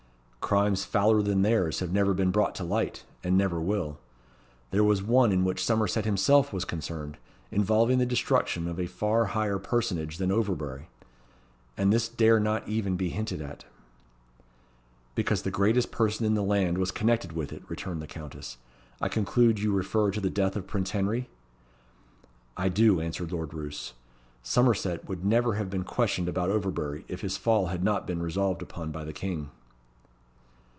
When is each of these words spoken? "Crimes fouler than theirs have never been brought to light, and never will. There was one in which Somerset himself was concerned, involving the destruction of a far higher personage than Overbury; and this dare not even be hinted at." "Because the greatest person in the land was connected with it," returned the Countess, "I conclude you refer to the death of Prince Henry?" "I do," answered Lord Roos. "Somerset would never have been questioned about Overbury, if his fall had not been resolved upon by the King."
"Crimes 0.41 0.83
fouler 0.83 1.21
than 1.21 1.43
theirs 1.43 1.79
have 1.79 1.93
never 1.93 2.13
been 2.13 2.29
brought 2.29 2.55
to 2.55 2.65
light, 2.65 3.05
and 3.23 3.37
never 3.37 3.61
will. 3.61 3.99
There 4.71 4.83
was 4.83 5.01
one 5.01 5.31
in 5.31 5.45
which 5.45 5.63
Somerset 5.63 6.03
himself 6.03 6.51
was 6.51 6.65
concerned, 6.65 7.17
involving 7.51 7.99
the 7.99 8.05
destruction 8.05 8.67
of 8.67 8.77
a 8.77 8.85
far 8.85 9.27
higher 9.27 9.57
personage 9.59 10.17
than 10.17 10.29
Overbury; 10.29 10.89
and 11.77 11.93
this 11.93 12.09
dare 12.09 12.37
not 12.37 12.67
even 12.67 12.97
be 12.97 13.07
hinted 13.11 13.41
at." 13.41 13.63
"Because 15.15 15.43
the 15.43 15.51
greatest 15.51 15.89
person 15.89 16.25
in 16.25 16.33
the 16.33 16.43
land 16.43 16.77
was 16.77 16.91
connected 16.91 17.31
with 17.31 17.53
it," 17.53 17.63
returned 17.69 18.01
the 18.01 18.07
Countess, 18.07 18.57
"I 18.99 19.07
conclude 19.07 19.57
you 19.59 19.71
refer 19.71 20.11
to 20.11 20.19
the 20.19 20.29
death 20.29 20.57
of 20.57 20.67
Prince 20.67 20.91
Henry?" 20.91 21.29
"I 22.57 22.67
do," 22.67 22.99
answered 22.99 23.31
Lord 23.31 23.53
Roos. 23.53 23.93
"Somerset 24.43 25.07
would 25.07 25.23
never 25.23 25.53
have 25.53 25.69
been 25.69 25.85
questioned 25.85 26.27
about 26.27 26.49
Overbury, 26.49 27.05
if 27.07 27.21
his 27.21 27.37
fall 27.37 27.67
had 27.67 27.85
not 27.85 28.05
been 28.05 28.21
resolved 28.21 28.61
upon 28.61 28.91
by 28.91 29.05
the 29.05 29.13
King." 29.13 29.51